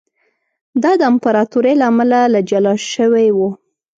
دا 0.83 0.91
د 0.99 1.01
امپراتورۍ 1.11 1.73
له 1.81 1.85
امله 1.91 2.19
له 2.33 2.39
جلا 2.49 2.73
شوی 2.93 3.27
و 3.33 3.39